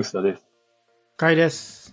[0.00, 0.46] 薄田です。
[1.16, 1.92] かいです。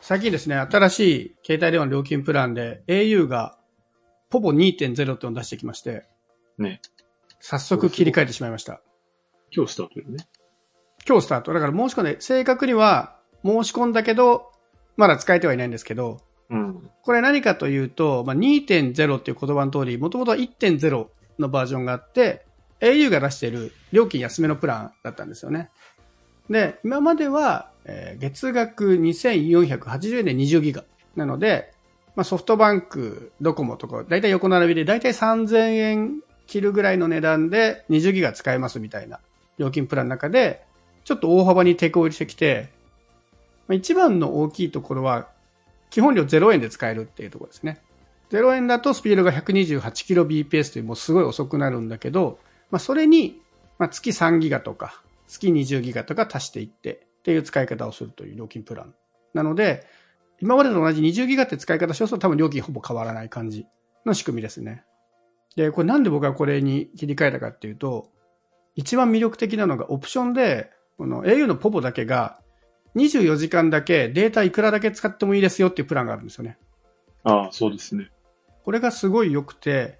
[0.00, 3.58] 最近ですね、新しい携帯電話の料金プランで au が
[4.30, 6.06] ポポ2.0っていうのを出してきまして、
[6.56, 6.80] ね。
[7.40, 8.80] 早速切り替えてしまいました。
[9.54, 10.26] 今日スタートよね。
[11.06, 11.52] 今日スタート。
[11.52, 14.50] だから申し込んで、正確には申し込んだけど、
[14.96, 16.90] まだ使えてはいないんですけど、うん。
[17.02, 21.06] これ何かというと、まあ、2.0っていう言葉の通り、もともとは1.0
[21.38, 22.46] のバージョンがあって、
[22.80, 25.68] au が出している料金安めのプランだったんですよね。
[26.50, 30.84] で、今までは、えー月額2480円で20ギガ。
[31.16, 31.72] なので、
[32.14, 39.20] まあ、ソフトバンク、ドコモとか、だいたい横並びでだいたい3000円切るぐらいの値段で20ギガ使えますみたいな
[39.58, 40.62] 料金プランの中で、
[41.04, 42.68] ちょっと大幅にテコ入りしてきて、
[43.68, 45.28] まあ一番の大きいところは、
[45.90, 47.80] 基本料0円で使えるっていうところですね。
[48.30, 52.38] 0円だとスピードが 128kbps というもうすごい遅くなるんだけど、
[52.70, 53.40] まあ、それに、
[53.78, 58.94] まあ、月3ギガとか、月20ギガとか足していってっていう使い方をするという料金プラン。
[59.34, 59.86] なので、
[60.40, 63.66] 今までと同じ20ギガって使い方しようと多分料金ほぼ変わらない感じ
[64.04, 64.84] の仕組みですね。
[65.56, 68.10] で、これなんで僕はこれに切り替えたかっていうと、
[68.74, 72.40] 一番魅力的なのがオプションで、この au のポポだけが
[72.96, 76.58] 24時間だけデータいくらだけ使ってもいいですよっていうプランがあるんですよね。
[77.24, 78.10] ああ、そうですね。
[78.64, 79.98] これがすごい良くて、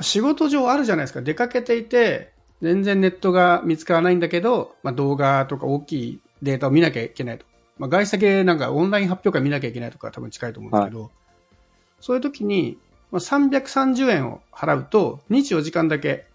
[0.00, 1.22] 仕事上あるじゃないですか。
[1.22, 7.44] 出かけていて、全然ネットが見つからないんだけど、まあ、動画とか大きいデータを見なきゃいけないと。
[7.78, 11.10] まあ、外先なんかオンライン発表会見なきゃいけないとか多分近いと思うんですけど、
[12.00, 12.78] そういう時に、
[13.10, 16.26] まあ、330円を払うと24時間だけ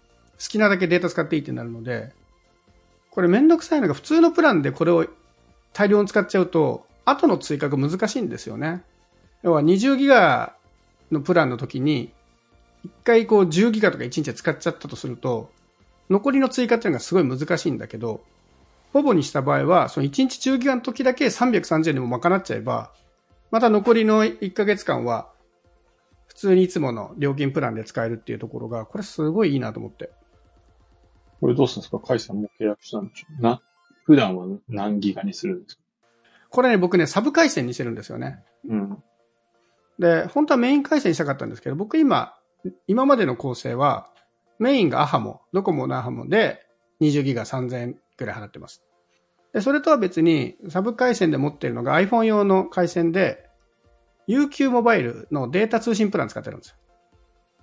[0.42, 2.12] 好きなだけデータ使っていいってなるので、
[3.10, 5.06] これめんどくさいのが普通のプランでこれを
[5.72, 8.82] 大量に使っちゃうと、後の追加が難しいんですよね。
[9.42, 10.54] 要は20ギガ
[11.10, 12.12] のプランの時に、
[12.84, 15.50] 一回こう10ギガとか1日で使っちゃったとすると、
[16.10, 18.24] 残りの追加っていうのがすごい難しいんだけど、
[18.92, 22.92] ほぼにした場合は、その1日10ギガの時だけ330円でも賄っちゃえば、
[23.50, 25.30] また残りの1ヶ月間は、
[26.26, 30.10] 普通にいつもの料金プランで使えるっていうところが、これすごいいいなと思って。
[31.40, 31.98] これどうするんですか？
[31.98, 33.60] カイさんも契約したんでしょうな、
[34.04, 35.82] 普段は何ギガにするんですか？
[36.50, 38.42] これね、僕ね、サブ回線にしてるんですよね。
[38.68, 39.02] うん。
[39.98, 42.34] で、本当はメイン回線にしたかったんですけど、僕今、
[42.86, 44.08] 今までの構成は、
[44.62, 46.64] メインがアハモ、ドコモのアハモで
[47.00, 48.82] 20ギガ3000円くらい払ってます。
[49.52, 53.50] で、それとは別に、サブ回線で持ってるのが iPhone 用の回線で、
[54.28, 56.76] UQ モバイルのデータ通信プラン使ってるんですよ。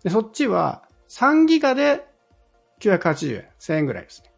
[0.03, 2.05] で、そっちは3ギガで
[2.81, 4.31] 980円、1000円ぐらいですね。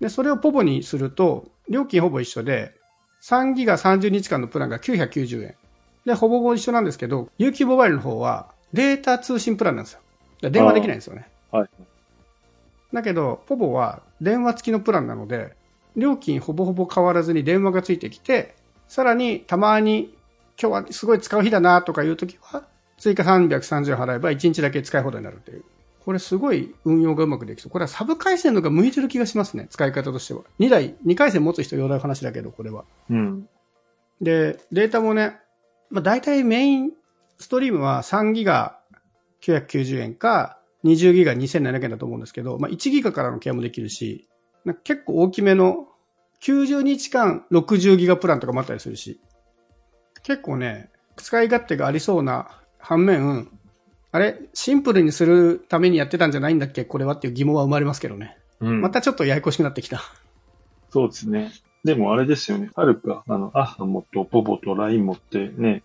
[0.00, 2.74] で、それをポポにすると、料金ほぼ一緒で、
[3.22, 5.54] 3ギガ30日間のプランが990円。
[6.04, 10.00] で、ほぼほぼ一緒なんですけど、UQ モバイルの方はデータ通信プランなんですよ。
[10.50, 11.28] 電話できないんですよね。
[11.50, 11.68] はい。
[12.92, 15.54] だけど、ポポは電話付きのプランなので、
[15.96, 18.54] 料金ほぼほぼ変わらずに電話がついてきて、
[18.86, 20.14] さらにたまに
[20.60, 22.64] 今日はすごい使う日だなとかいうときは、
[22.98, 25.64] 追加330円払えば1日だけ使い放題になるっていう。
[26.04, 27.70] これすごい運用がうまくできそう。
[27.70, 29.66] これはサブ回線のが向いてる気がしますね。
[29.70, 30.40] 使い方としては。
[30.58, 32.84] 2台、2回線持つ人用の話だけど、これは。
[33.10, 33.48] うん。
[34.20, 35.36] で、データもね、
[35.90, 36.92] まあ、大体メイン
[37.38, 38.78] ストリームは3ギガ
[39.42, 44.28] 990円か20ギガ2700円だと思うんですけど、まあ、1ギガからのケアもできるし、
[44.84, 45.88] 結構大きめの
[46.40, 49.20] 90日間60ギガプランとかもあったりするし、
[50.22, 53.50] 結構ね、使い勝手がありそうな反面、
[54.12, 58.38] あれシンプルにするためにやってたんじゃないんだっけこれはっていう疑問は生まれますけどね。
[58.60, 58.80] うん。
[58.80, 60.02] またちょっとややこしくなってきた。
[60.90, 61.52] そうですね。
[61.84, 62.70] でもあれですよね。
[62.74, 65.82] はるか、あの、アハモとポポと LINE 持ってね、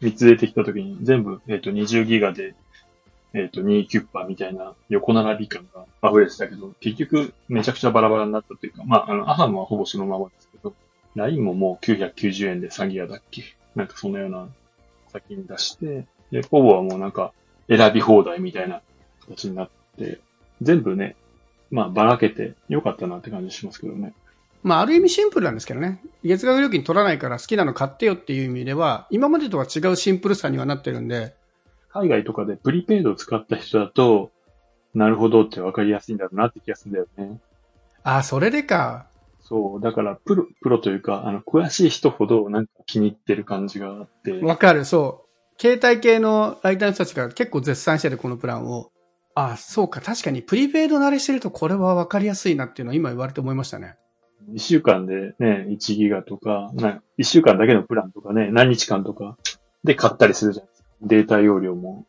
[0.00, 2.54] 3つ出てきたときに全部、えっ、と、20ギガで、
[3.36, 10.74] えっ、と、2キュッパーみたいな横並び感が溢れてたけど、結局めちゃくちゃバラバラになったというか、まあ、あの、アハモはほぼそのままですけど、
[11.16, 13.42] LINE ももう990円で3ギガだっけ？
[13.74, 14.48] なんかそのような
[15.12, 17.34] 先に出して、で、ポポはもうなんか
[17.68, 18.80] 選び放題みたいな
[19.20, 20.18] 形になって、
[20.62, 21.14] 全部ね、
[21.70, 24.14] まあ、ばらけてよかったなって感じしますけどね。
[24.62, 26.00] まあ、ある意味シンプルなんですけどね。
[26.24, 31.34] 月額料金取らないから好きなの買ってよっていう意味では、今までとは違うシンプルさにはなってるんで、
[31.96, 34.30] 海外とかでプリペイドを使った人だと、
[34.94, 37.40] なるほどって分かりやすいんだろうなって気がするんだよね。
[38.02, 39.06] ああ、それでか。
[39.40, 39.80] そう。
[39.80, 44.32] だから、プロ、プロというか、あの、詳しい人ほどなんか気に入ってる感じがあって。
[44.42, 45.24] わかる、そ
[45.58, 45.60] う。
[45.60, 48.90] 携帯系のライターの人たちが結構絶賛してるこのプランを。
[49.34, 50.00] ああ、そうか。
[50.00, 53.96] 確かにプリペイド慣れしてるとこれは分かりやすいなっていうのは今言われて思いましたね。
[54.54, 59.36] 一週間でね、1ギガとか、な一週間だけのプランとかね、何日間とか
[59.84, 60.75] で買ったりするじゃないですか。
[61.02, 62.04] データ容量も。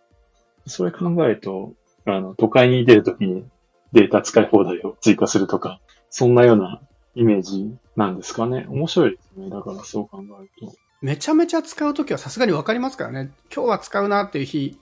[0.66, 1.74] それ考えると、
[2.06, 3.46] あの、都会に出るときに
[3.94, 5.80] データ使い放題を追加するとか、
[6.10, 6.82] そんなような
[7.16, 8.66] イメージなんですかね。
[8.70, 9.50] 面白いですね。
[9.50, 10.76] だからそう考えると。
[11.02, 13.32] めちゃめちゃ使うときはさすがにわかりますからね。
[13.54, 14.80] 今日は使うなっていう日、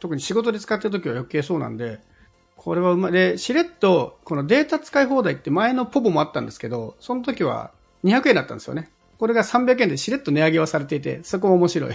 [0.00, 2.00] 特に仕事で使ってるときは余計そうなんで、
[2.56, 3.12] これはうまい。
[3.12, 7.72] で、しれっと、このデータ使い放題って前のポボもあったんですけど、その時は
[8.04, 8.90] 200円だったんですよね。
[9.18, 11.94] これが300円でしれっと値上げはされていて、そこも面白い。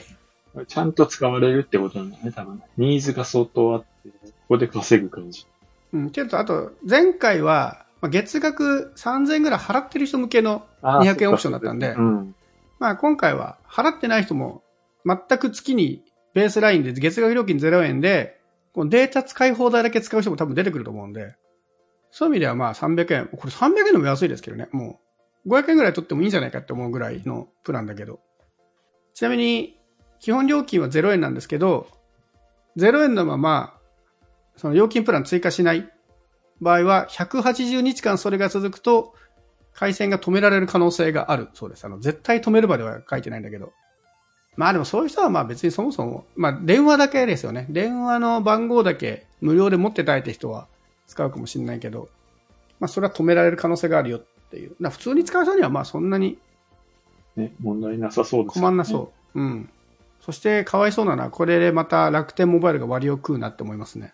[0.66, 2.62] ちゃんと使われるってことなんだね、多分。
[2.78, 5.46] ニーズが相当あって、ここで稼ぐ感じ。
[5.94, 12.36] うん、ちょっとあと、前回は、まあ月額3000円ぐらい払ってる人向けのあー200円オプションだったんでうん。
[12.80, 14.62] まあ今回は払ってない人も
[15.04, 18.40] 全く月にベースラインで月額料金0円で、
[18.74, 21.36] このデータ使い放題だけ使う人も多分出てくると思うんで、
[22.12, 25.00] そういう意味ではまあ300円、これ300円でも安いですけどね、も
[25.46, 28.20] う500円ぐらい取ってもいいんじゃないかって思うぐらいのプランだけど。
[29.14, 29.77] ちなみに
[30.20, 31.88] 基本料金は0円なんですけど、
[32.78, 33.74] 0円のまま、
[34.56, 35.90] その料金プラン追加しない
[36.62, 39.14] 場合は180日間それが続くと
[39.74, 41.86] 回線が止められる可能性があるそうです。
[41.86, 43.74] あの、絶対止めるまでは書いてないんだけど。
[44.56, 47.68] まあでもそういう人はまあ別にそもそも、まあ電話だけですよね。
[47.70, 50.68] 電話の番号だけ無料で持ってたいって人は
[51.06, 52.10] 使うかもしれないけど、
[52.80, 54.76] まあそれは止められる可能性があるよっていう。
[54.80, 56.40] な普通に使う人にはまあそんなに
[57.36, 59.40] ね、問題なさそうです、困んなそう。
[59.40, 59.70] うん。
[60.22, 64.12] そしてかわいそうなのはこれでまた楽天モバイルが割を食うなって思いますね。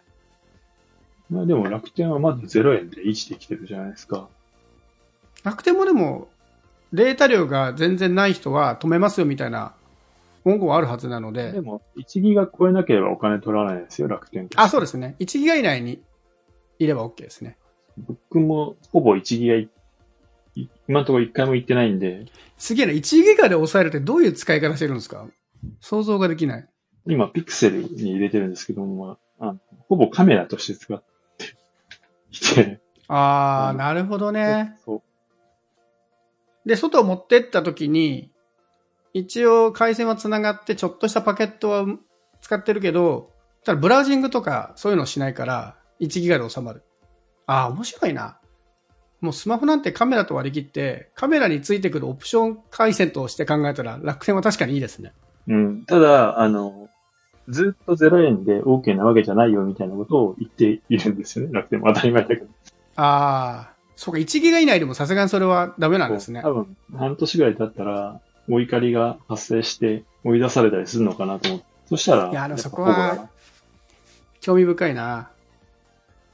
[1.30, 4.28] まあでも楽天はまず0円で維持できてるじゃないですか。
[5.44, 6.28] 楽天もでも
[6.94, 9.74] データ量が全然ない人は止めますよみたいな
[10.44, 14.48] 文言はあるはずなのでで、も、1ギガ超えなければお金取らないですよ、楽天。
[14.56, 15.16] あ、そうですね。
[15.20, 16.02] 1ギガ以内に
[16.80, 17.58] いれば OK ですね。
[17.98, 22.26] 僕もほぼ1ギガ今のところ1回も行ってないんで、
[22.58, 22.92] すげえな。
[22.92, 25.26] 1ギガで抑えるってどういう使い方してるんですか？
[25.80, 26.68] 想像ができない。
[27.06, 31.04] 今ピクセルに入れてるんですけども、あのほぼカメラとして使っ
[31.38, 31.46] て
[32.32, 34.78] いて、あー、うんなるほどね。
[34.86, 35.02] そう。
[36.66, 38.32] で、外を持ってった時に、
[39.14, 41.86] 一応回線は繋がってちょっとしたパケットは
[42.42, 43.32] 使ってるけど、
[43.64, 46.84] ただブラウジングとかそういうのをしないから、1ギガで収まる。
[47.46, 48.40] あー、面白いな。
[49.20, 55.14] もうスマホなんてカメラと割り切って、カメラについてくるオプション回線として考えたら楽天は確かにいいですね。
[55.48, 55.86] うん。
[55.86, 56.90] ただ、あの、
[57.50, 61.54] ずっと0円で OK なわけじゃないよみたいなことを言っているんですよね。
[61.54, 62.48] 楽天も当たり前だけど。
[62.96, 66.42] あー、そうか、1ギガ以内でもさすがにそれはダメなんですね。
[66.42, 71.66] 多分、半年ぐらい経ったら、お怒りが発生して追い出されたりするのかなと思って。
[71.86, 73.30] そしたら、いやそこは
[74.40, 75.30] 興味深いな。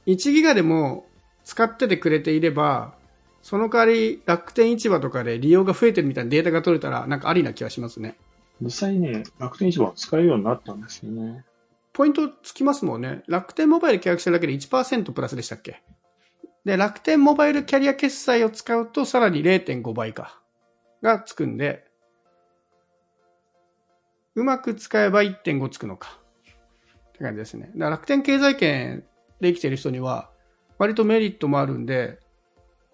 [0.06, 1.06] 1ギガでも
[1.44, 2.94] 使っててくれていれば、
[3.42, 8.16] その代わり楽天市場とかで利用が増えてるみたいなデータが取れたら、なんかありな気がしますね。
[8.60, 11.44] 実際ね、楽天市場を使えるようになったんですよね。
[11.92, 13.22] ポイントつきますもんね。
[13.26, 15.82] 楽天モバイル契約してるだけで1%プラスでしたっけ？
[16.64, 20.40] で、楽天モバイルキャリア決済を使うとさらに0.5倍か。
[21.02, 21.84] がつくんで、
[24.34, 26.18] うまく使えば1.5つくのか。
[27.08, 27.70] って感じですね。
[27.74, 29.02] だから楽天経済圏
[29.40, 30.30] で生きてる人には、
[30.78, 32.18] 割とメリットもあるんで、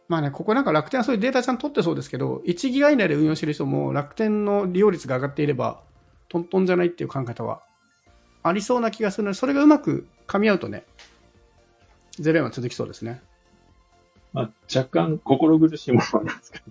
[0.08, 5.80] まあね、ここなんか楽天はそういうデータちゃんと取ってそうですけど、1ギガ以内で運用してる人も楽天の利用率が上がっていれば、
[6.28, 7.62] トントンじゃないっていう考え方は
[8.42, 10.84] ありそうな気がするので、それがうまく噛み合うとね、
[12.20, 13.20] 0円は続きそうですね。
[14.32, 16.64] まあ、若干心苦しいものなんですけど。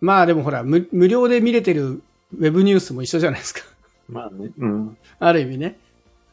[0.00, 2.02] まあでもほら、無無料で見れてる
[2.36, 3.60] ウェブニュースも一緒じゃないですか。
[4.08, 4.96] まあね、うん。
[5.18, 5.78] ある意味ね。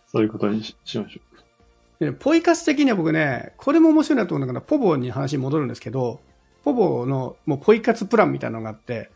[0.08, 1.35] そういうことにししましょ
[2.00, 6.20] でポイ活的には僕ね、これも面白いなと思うんだけど、ポボに話に戻るんですけど、
[6.64, 9.12] ポボのもうポイ活プランみたいなのがあって、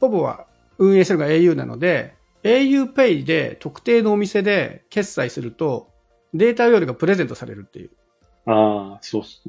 [0.00, 0.46] ポボは
[0.78, 5.88] 運営してるのが au なので、auPay で特定のお店で決済すると、
[6.32, 7.90] データ容量がプレゼントされるっていう。
[8.46, 8.50] う。
[8.50, 9.42] ああ、そうっす。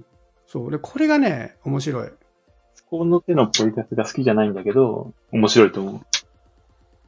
[0.48, 0.72] そう。
[0.72, 2.10] で、これがね、面白い。
[2.74, 6.02] そこの手のポイ活が好きじゃないんだけど、面白いと思う。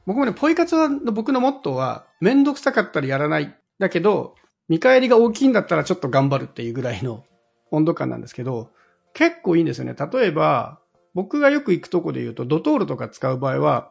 [0.06, 3.54] 僕もね、ポイ活は、僕のモットーは、めんどくさかったらやらない。
[3.78, 4.34] だけど、
[4.70, 7.24] 見返りが大きいんだったらちょっと頑張るっていうぐらいの
[7.72, 8.70] 温度感なんですけど、
[9.12, 9.94] 結構いいんですよね。
[9.94, 10.78] 例えば、
[11.12, 13.90] 僕がよく行くとこで言うと、ドトールとか使う場合は、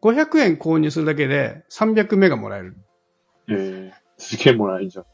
[0.00, 2.76] 500円購入するだけで300メガもらえる。
[3.48, 5.04] ええすげえもらえるじゃん。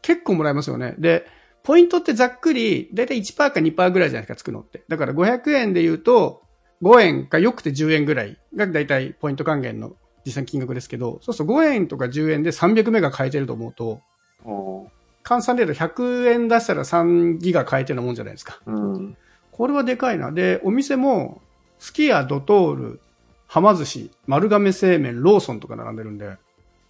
[0.00, 0.94] 結構もらえますよね。
[0.98, 1.26] で、
[1.62, 4.84] ポイントってざっくり、だいたい1%か2%ぐらいじゃないですか、つくのって。
[4.88, 6.42] だから500円で言うと、
[6.82, 14.00] 5円かよくて10円ぐらいがだいたいポイント還元の実際金額ですけど、そうすると5円とか10円で300メガ買えてると思うと、
[14.44, 18.60] 換算で言うと100円出したら3ギガ買えてるもんじゃないですか。
[18.66, 19.16] うん。
[19.52, 20.32] これはでかいな。
[20.32, 21.40] で、お店も、
[21.78, 23.00] スキヤ、ドトール、
[23.46, 26.36] はま寿司、丸亀製麺、ローソンとか並んでるんで、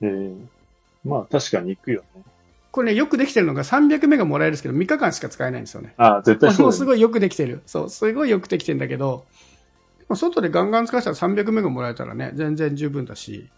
[0.00, 0.34] ええ
[1.04, 2.22] まあ確かに行くよね。
[2.70, 5.94] これね、よくできてるのが300メガもらえるんですけど、3日間しか使えないんですよね。
[5.96, 6.64] ああ、絶対そうね。
[6.66, 7.62] もすごいよくできてる。
[7.66, 9.26] そう、すごいよくできてるんだけど、
[10.08, 13.50] まあ外でガンガン使わせたら300メガもらえたらね、全然十分だし。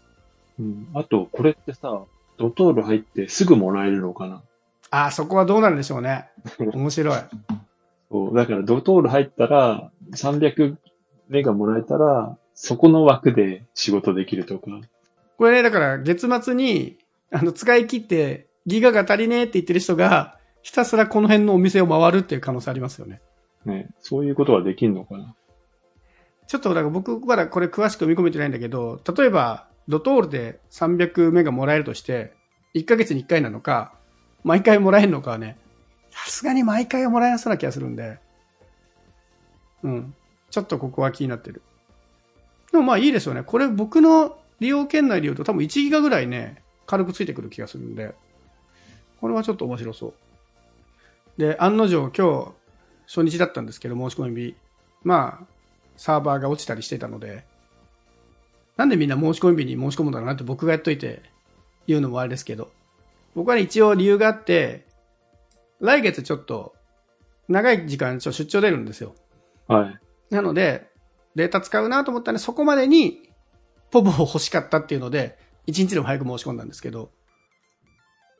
[0.59, 0.87] うん。
[0.93, 2.03] あと、これってさ、
[2.37, 4.43] ドトール入ってすぐもらえるのかな？
[4.89, 6.29] ああ、そこはどうなるんでしょうね。
[6.73, 7.19] 面白い。
[8.09, 8.35] そう。
[8.35, 10.77] だから、ドトール入ったら、300
[11.27, 14.71] メガもらえたら、そこの枠で仕事できるとか。
[15.37, 16.97] これね、だから月末に、
[17.31, 23.21] あの、使い切って、ギガが足りねえって言ってる人が、ひたすらこの辺のお店を回るっていう可能性ありますよね。
[23.65, 23.89] ね。
[23.99, 25.35] そういうことはできるのかな？
[26.47, 32.33] ちょっとだから僕まだこれ詳しく見込めてないんだけど、例えばドトールで300メガもらえるとして、
[32.75, 33.93] 1ヶ月に1回なのか、
[34.43, 35.57] 毎回もらえるのかはね、
[36.11, 38.19] さすがに毎回はもらえなそうな気がするんで、
[39.83, 40.15] うん。
[40.49, 41.61] ちょっとここは気になってる。
[42.71, 43.43] でもまあいいですよね。
[43.43, 48.15] これ僕の利用圏内で言うと多分1ギガぐらいね、軽くついてくる気がするんで、
[49.21, 50.13] これはちょっと面白そう。
[51.37, 52.51] で、案の定今日
[53.05, 54.55] 初日だったんですけど、申し込み日。
[55.03, 55.45] まあ、
[55.95, 57.45] サーバーが落ちたりしてたので、
[58.77, 61.21] なんでみんな申し込み日に申し込むんだろうなって僕がやっといて
[61.87, 62.71] 言うのもあれですけど、
[63.35, 64.85] 僕はね、一応理由があって、
[65.79, 66.75] 来月ちょっと
[67.47, 69.15] 長い時間ちょ出張出るんですよ。
[69.67, 69.99] はい。
[70.33, 70.89] なので、
[71.35, 73.29] データ使うなと思ったらそこまでに
[73.91, 77.11] ポボを欲しかったっていうので、一日でも早く申し込んだんですけど、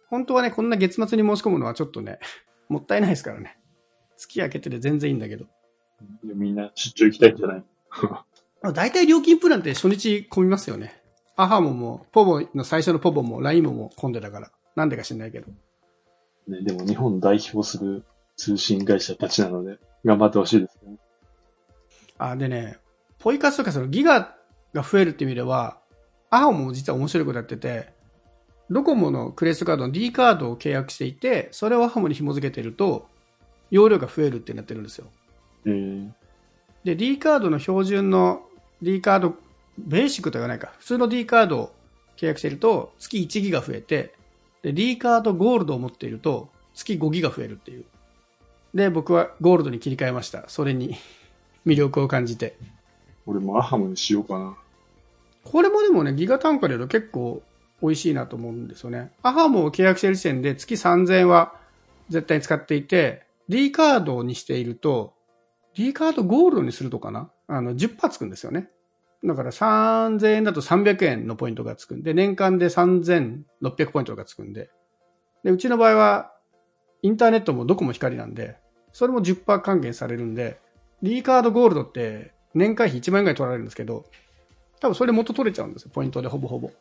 [0.10, 2.20] 本当はね、こんな月末に申し込むのはちょっとね、
[2.70, 3.58] もったいないですからね。
[4.17, 5.46] 月明けてて全然いいんだけど。
[6.24, 7.63] みんな出張行きたいんじゃない？
[8.61, 11.01] 大体料金プランって初日混みますよね。
[11.35, 14.51] アハモも、ポボの最初のポボも、ラインモも混んでたから。
[14.75, 15.47] なんでか知んないけど。
[16.47, 18.03] ね、でも日本代表する
[18.35, 20.97] 通信会社たちなので、頑張ってほしいですね。
[22.17, 22.77] あ、でね、
[23.19, 24.35] ポイ活とかそのギガ
[24.73, 25.77] が増えるって意味では、
[26.29, 27.93] アハモも実は面白いことやってて、
[28.69, 33.07] ドコモのクレジットカードの D カードを契約していて、それをアハモに紐付けてると、
[33.69, 35.07] 容量が増えるってなってるんですよ。
[35.65, 36.09] えー、
[36.83, 38.46] で、D カードの標準の
[38.81, 39.36] D カード、
[39.77, 40.74] ベーシックとは言わないか。
[40.79, 41.75] 普通の D カードを
[42.17, 44.13] 契約していると、月1ギガ増えて、
[44.62, 47.86] で、D カードゴールドを持っていると、月5ギガ増えるっていう。
[48.74, 50.48] で、僕はゴールドに切り替えました。
[50.48, 50.96] それに
[51.65, 52.57] 魅力を感じて。
[53.25, 54.55] 俺もアハムにしようかな。
[55.43, 57.41] これもでもね、ギガ単価で言うと結構
[57.81, 59.12] 美味しいなと思うんですよね。
[59.24, 61.53] アハモを契約している時点で月3000円は
[62.10, 65.13] 絶対に使っていて、D カードにしていると、
[65.75, 68.69] D カードゴールドにするとかなあの、10%つくんですよね。
[69.23, 74.69] だから3000円だと300円のポイントがつくんで、年間で3600ポイントがつくんで。
[75.43, 76.33] で、うちの場合は、
[77.01, 78.57] インターネットもどこも光なんで、
[78.91, 80.59] それも10%還元されるんで、
[81.01, 84.05] D カードゴールドって年会費1万円ぐらい取られるんですけど、
[84.79, 86.71] 多分それ元取れちゃうんですよ、ポイントでほぼほぼ。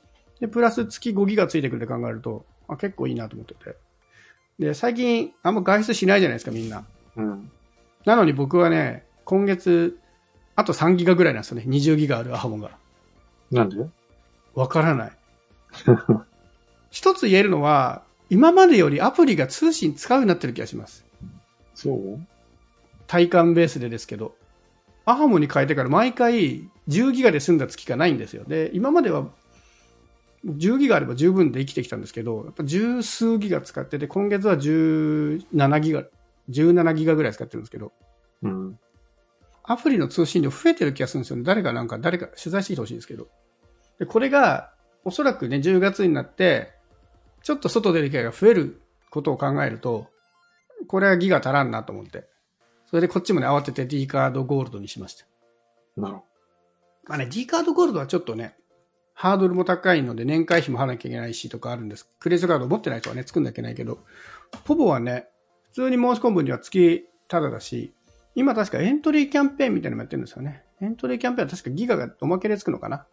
[0.40, 3.76] で、プラス月5ギガついてくるって考えると、あ結構いいなと思ってて。
[4.58, 6.85] で、最近あんま外出しないじゃないですか、みんな。
[7.16, 7.50] うん。
[8.04, 9.99] なのに僕はね、今月、
[10.57, 11.65] あと3ギガぐらいなんですよね。
[11.69, 12.71] 20ギガあるアハモが。
[13.51, 13.77] なんで？
[14.55, 15.13] わからない。
[16.91, 21.05] 一つ言えるのは、今までよりアプリが通信使うようになってる気がします。
[21.75, 22.21] そう？
[23.07, 24.35] 体感ベースでですけど。
[25.09, 28.43] アハモに変えてから毎回10ギガで済んだ月がないんですよ。
[28.45, 29.29] で、今までは
[30.45, 36.03] 10ギガあれば十分で生きてきたんですけど、やっぱ十数ギガ使ってて、今月は17ギガ、
[36.51, 37.93] 17ギガぐらい使ってるんですけど、
[38.43, 38.79] うん。
[39.66, 41.42] アプリの通信量増えてる気がするんですよね。
[41.42, 43.28] 誰かなんか、誰か取材してきてほしいんですけど。
[43.99, 44.73] で、これが、
[45.04, 46.73] おそらくね、10月になって、
[47.42, 48.80] ちょっと外出る機会が増える
[49.11, 50.06] ことを考えると、
[50.88, 52.28] これはギガ足らんなと思って。
[52.87, 55.26] それでこっちもね、慌てて D カードゴールドにしました。
[55.96, 56.25] なるほ
[57.06, 58.56] まあね、D カードゴールドはちょっとね、
[59.14, 62.08] ハードルも高いので年会費も払わなきゃいけないしとかあるんです。
[62.20, 64.00] クレジットカード持ってない人はね、作んなきゃいけないけど、
[64.64, 65.26] ポポはね、
[65.73, 67.94] 普通に申し込むには月タダだし、
[68.37, 70.62] 今確かエントリーキャンペーンみたいなのもやってるんですよね。
[70.81, 73.07] エントリーキャンペーンは確かギガがおまけでつくのかな。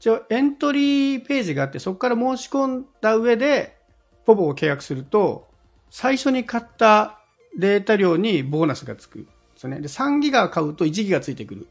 [0.00, 3.76] 一応エントリーページがあって、そこから申し込んだ上で、
[4.24, 5.46] ポポを契約すると、
[5.90, 7.20] 最初に買った
[7.58, 9.80] データ量にボーナスがつくんですよね。
[9.80, 11.68] で、3ギガ買うと1ギガついてくる。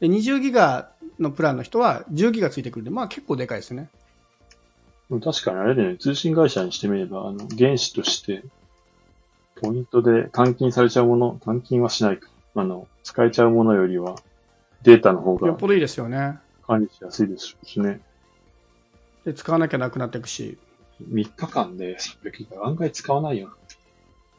[0.00, 3.88] で、20ギガのプランの人は10ギガついてくるんで、まあ結構でかいですね。
[5.20, 8.42] 確かにあれだよね、通信会社にしてみれば、あの、原資として、
[9.60, 12.28] ポイントで換金されちゃうもの、換金はしないか。
[12.54, 14.16] あの、使えちゃうものよりは、
[14.82, 16.38] データの方がよっぽどいいですよね。
[16.66, 18.00] 管理しやすいですしね。
[19.24, 20.58] で、使わなきゃなくなっていくし。
[21.10, 23.48] 3日間で300ギガ案外使わないよ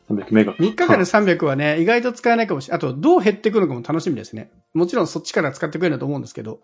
[0.09, 0.15] な。
[0.15, 0.53] 300メガ。
[0.53, 2.77] 3日間で300はね、意外と使えないかもしれない。
[2.77, 4.51] あと、どう減ってくるのかも楽しみですね。
[4.73, 6.59] もちろんそっちから使ってくれると思うんですけど。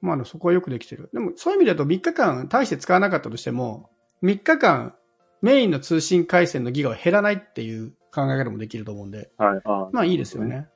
[0.00, 1.10] まあ、そこはよくできてる。
[1.12, 3.90] でも、そういう意味だと3日間大して使わなかったとしても、
[4.22, 4.94] 3日間
[5.42, 9.60] メインの通信回線のギガは減らないっていう考え方もできると思うんで、はい。
[9.64, 10.44] あまあいいですよ。
[10.44, 10.68] ね。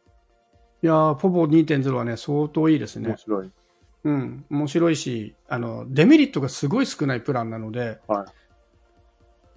[0.82, 3.08] いやー、ポポ2.0はね、相当いいですね。
[3.08, 3.50] 面白い。
[4.04, 8.26] うん、面白いし、あの、デメリットがすごい少ないプランなので、はい。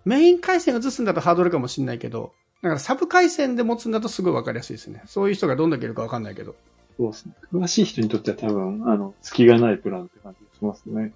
[0.05, 5.01] メイン回線を移すんだとハードルかもしれないけど、だからサブ回線で持つんだとすごいわかりやすいですね。
[5.05, 6.55] そういう人がどんだけいるかわかんないけど。
[6.97, 7.33] そうですね。
[7.53, 11.13] 詳しい人にとっては多分、あの、隙がないプランって感じがしますね。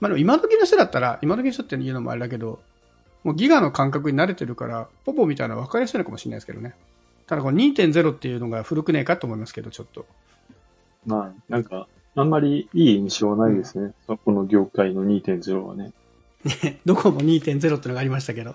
[0.00, 2.60] まあでも今時の人だったら、今時の人って言うのもあれだけど、
[3.26, 6.76] もうギガの感覚に慣れてるから、ポポみたいなの分かりやすいのかもしれないですけどね。
[7.26, 10.06] ただこの2.0っていうのが古くねえかと思いますけど、ちょっと。
[11.06, 13.94] まあ、なんか、あんまりいい印象はないですね。
[14.06, 15.92] そこの業界の2.0はね。
[16.86, 18.54] どこも2.0ってのがありましたけど。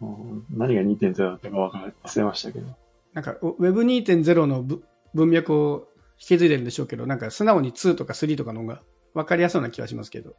[0.00, 1.56] うん何が2.0だったか
[2.02, 2.66] 忘れましたけど。
[3.12, 4.82] なんか、お Web2.0 のぶ
[5.12, 8.80] 文脈を引き継いでるんでしょうけど、なんか素直に2とか3とかの方が
[9.12, 10.34] 分かりやすそうな気がしますけど。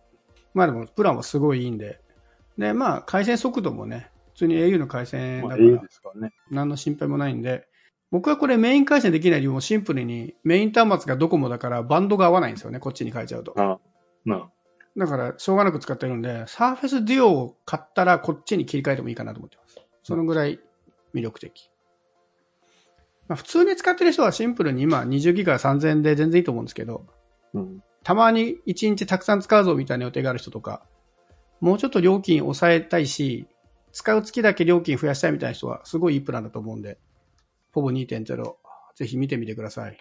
[0.56, 2.00] まあでも、プランはすごいいいんで。
[2.58, 5.64] で、まあ、回線速度もね、普通に au の回線だまあ、か
[6.20, 6.32] ら。
[6.52, 7.68] 何の心配もないんで、
[8.12, 13.54] 僕はこれメイン回線できない理由もシンプルにメイン端末がドコモだからバンドが合わないんですよね、こっちに変えちゃうと。
[13.58, 13.80] あ
[14.24, 14.50] まあ、
[14.98, 19.78] だから、しょうがなく使ってるんで、サーフェスデュオを買ったらこっちに切り替えてもいいかなと思ってます。
[20.04, 20.60] そのぐらい
[21.14, 21.70] 魅力的。
[23.28, 27.06] まあ、普通に使ってる人はシンプルに今20ギガ3000円で全然いいと思うんですけど、
[27.54, 27.84] うん。
[28.04, 30.84] たまに1日たくさん使うぞみたいな予定がある人とか、
[31.60, 33.48] もうちょっと料金抑えたいし、
[33.92, 37.00] 使う月だけ料金増やしたいみたいな人はすごいいいプランだと思うんで、
[37.72, 38.56] ほぼ2.0、
[38.96, 39.98] ぜひ見てみてください。